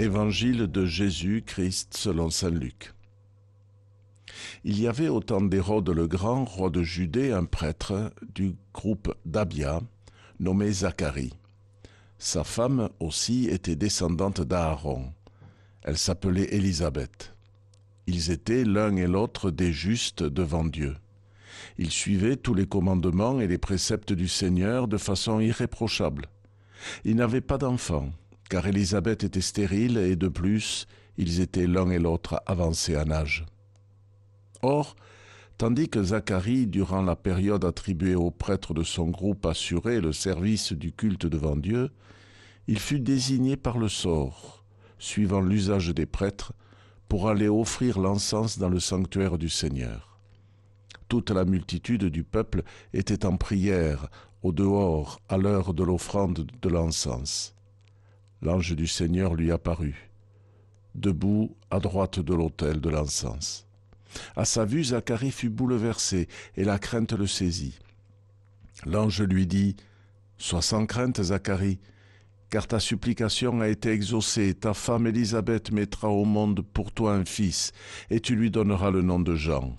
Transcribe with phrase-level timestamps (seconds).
[0.00, 2.94] Évangile de Jésus-Christ selon Saint Luc.
[4.64, 9.14] Il y avait au temps d'Hérode le Grand, roi de Judée, un prêtre du groupe
[9.26, 9.82] d'Abia,
[10.38, 11.34] nommé Zacharie.
[12.18, 15.12] Sa femme aussi était descendante d'Aaron.
[15.82, 17.34] Elle s'appelait Élisabeth.
[18.06, 20.96] Ils étaient l'un et l'autre des justes devant Dieu.
[21.76, 26.24] Ils suivaient tous les commandements et les préceptes du Seigneur de façon irréprochable.
[27.04, 28.10] Ils n'avaient pas d'enfants,
[28.50, 33.46] car Élisabeth était stérile et de plus, ils étaient l'un et l'autre avancés en âge.
[34.60, 34.96] Or,
[35.56, 40.72] tandis que Zacharie, durant la période attribuée aux prêtres de son groupe, assurait le service
[40.72, 41.90] du culte devant Dieu,
[42.66, 44.64] il fut désigné par le sort,
[44.98, 46.52] suivant l'usage des prêtres,
[47.08, 50.18] pour aller offrir l'encens dans le sanctuaire du Seigneur.
[51.08, 52.64] Toute la multitude du peuple
[52.94, 54.08] était en prière
[54.42, 57.54] au dehors à l'heure de l'offrande de l'encens.
[58.42, 60.10] L'ange du Seigneur lui apparut,
[60.94, 63.66] debout à droite de l'autel de l'encens.
[64.34, 67.78] À sa vue, Zacharie fut bouleversé et la crainte le saisit.
[68.86, 69.76] L'ange lui dit,
[70.38, 71.78] Sois sans crainte, Zacharie,
[72.48, 77.24] car ta supplication a été exaucée, ta femme Élisabeth mettra au monde pour toi un
[77.24, 77.72] fils,
[78.08, 79.76] et tu lui donneras le nom de Jean.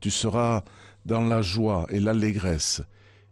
[0.00, 0.64] Tu seras
[1.04, 2.82] dans la joie et l'allégresse,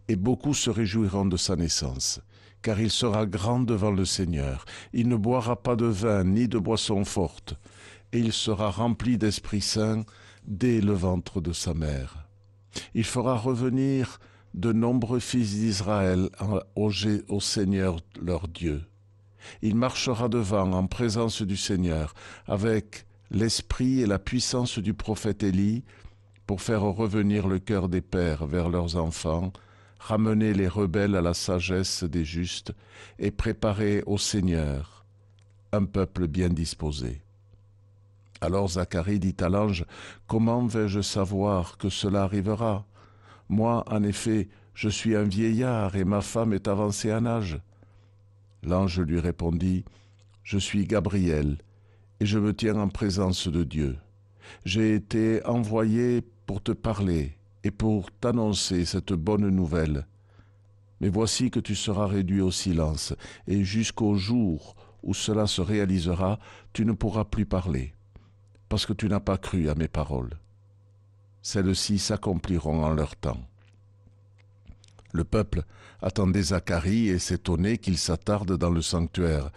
[0.08, 2.20] et beaucoup se réjouiront de sa naissance,
[2.62, 4.64] car il sera grand devant le Seigneur.
[4.92, 7.55] Il ne boira pas de vin ni de boisson forte,
[8.12, 10.05] et il sera rempli d'Esprit Saint
[10.47, 12.28] dès le ventre de sa mère.
[12.94, 14.19] Il fera revenir
[14.55, 16.28] de nombreux fils d'Israël
[16.75, 18.83] au Seigneur leur Dieu.
[19.62, 22.14] Il marchera devant en présence du Seigneur
[22.47, 25.84] avec l'esprit et la puissance du prophète Élie
[26.47, 29.53] pour faire revenir le cœur des pères vers leurs enfants,
[30.01, 32.73] ramener les rebelles à la sagesse des justes
[33.19, 35.05] et préparer au Seigneur
[35.72, 37.22] un peuple bien disposé.
[38.41, 39.84] Alors Zacharie dit à l'ange,
[40.27, 42.87] Comment vais-je savoir que cela arrivera?
[43.49, 47.61] Moi, en effet, je suis un vieillard et ma femme est avancée en âge.
[48.62, 49.84] L'ange lui répondit,
[50.43, 51.59] Je suis Gabriel,
[52.21, 53.99] et je me tiens en présence de Dieu.
[54.65, 60.06] J'ai été envoyé pour te parler et pour t'annoncer cette bonne nouvelle.
[61.00, 63.15] Mais voici que tu seras réduit au silence,
[63.47, 66.38] et jusqu'au jour où cela se réalisera,
[66.72, 67.94] tu ne pourras plus parler,
[68.69, 70.38] parce que tu n'as pas cru à mes paroles.
[71.43, 73.41] Celles-ci s'accompliront en leur temps.
[75.12, 75.65] Le peuple
[76.03, 79.50] attendait Zacharie et s'étonnait qu'il s'attarde dans le sanctuaire.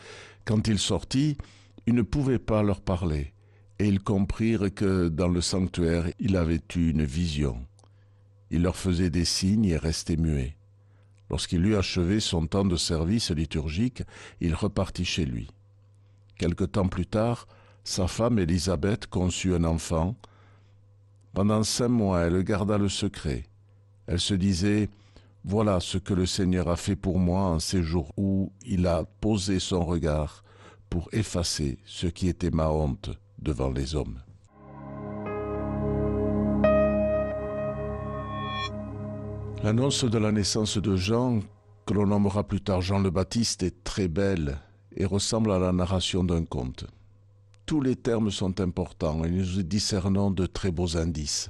[0.46, 1.38] Quand il sortit,
[1.86, 3.34] il ne pouvait pas leur parler
[3.80, 7.66] et ils comprirent que dans le sanctuaire il avait eu une vision.
[8.53, 10.56] Il leur faisait des signes et restait muet.
[11.31, 14.03] Lorsqu'il eut achevé son temps de service liturgique,
[14.41, 15.50] il repartit chez lui.
[16.38, 17.47] Quelque temps plus tard,
[17.84, 20.16] sa femme Élisabeth conçut un enfant.
[21.34, 23.46] Pendant cinq mois, elle garda le secret.
[24.06, 24.88] Elle se disait,
[25.44, 29.03] Voilà ce que le Seigneur a fait pour moi en ces jours où il a
[29.19, 30.44] posé son regard
[30.92, 33.09] pour effacer ce qui était ma honte
[33.40, 34.19] devant les hommes.
[39.63, 41.40] L'annonce de la naissance de Jean,
[41.85, 44.59] que l'on nommera plus tard Jean le Baptiste, est très belle
[44.97, 46.85] et ressemble à la narration d'un conte.
[47.66, 51.50] Tous les termes sont importants et nous discernons de très beaux indices.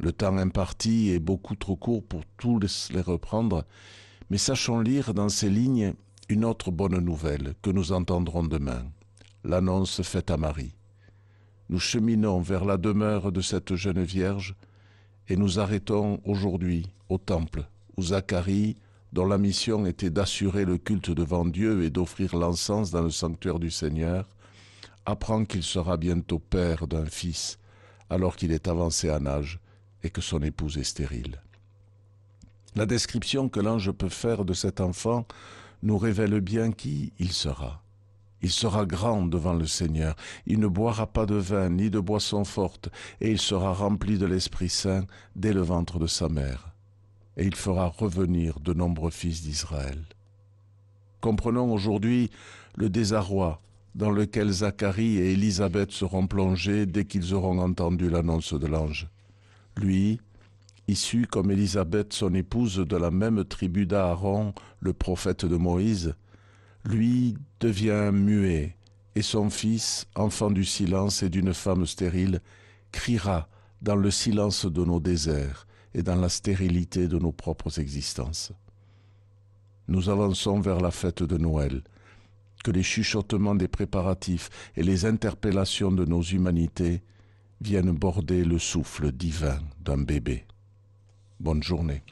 [0.00, 2.58] Le temps imparti est beaucoup trop court pour tous
[2.90, 3.64] les reprendre,
[4.28, 5.94] mais sachons lire dans ces lignes
[6.28, 8.84] une autre bonne nouvelle que nous entendrons demain,
[9.44, 10.74] l'annonce faite à Marie
[11.72, 14.54] nous cheminons vers la demeure de cette jeune Vierge
[15.28, 17.64] et nous arrêtons aujourd'hui au temple
[17.96, 18.76] où Zacharie,
[19.12, 23.58] dont la mission était d'assurer le culte devant Dieu et d'offrir l'encens dans le sanctuaire
[23.58, 24.26] du Seigneur,
[25.04, 27.58] apprend qu'il sera bientôt père d'un fils
[28.08, 29.58] alors qu'il est avancé en âge
[30.02, 31.40] et que son épouse est stérile.
[32.74, 35.26] La description que l'ange peut faire de cet enfant
[35.82, 37.81] nous révèle bien qui il sera.
[38.42, 40.16] Il sera grand devant le Seigneur.
[40.46, 42.88] Il ne boira pas de vin ni de boisson forte,
[43.20, 45.06] et il sera rempli de l'Esprit Saint
[45.36, 46.74] dès le ventre de sa mère.
[47.36, 50.04] Et il fera revenir de nombreux fils d'Israël.
[51.20, 52.30] Comprenons aujourd'hui
[52.76, 53.60] le désarroi
[53.94, 59.08] dans lequel Zacharie et Élisabeth seront plongés dès qu'ils auront entendu l'annonce de l'ange.
[59.76, 60.20] Lui,
[60.88, 66.14] issu comme Élisabeth son épouse de la même tribu d'Aaron, le prophète de Moïse,
[66.84, 68.76] lui devient muet,
[69.14, 72.40] et son fils, enfant du silence et d'une femme stérile,
[72.90, 73.48] criera
[73.82, 78.52] dans le silence de nos déserts et dans la stérilité de nos propres existences.
[79.88, 81.82] Nous avançons vers la fête de Noël,
[82.64, 87.02] que les chuchotements des préparatifs et les interpellations de nos humanités
[87.60, 90.46] viennent border le souffle divin d'un bébé.
[91.40, 92.02] Bonne journée.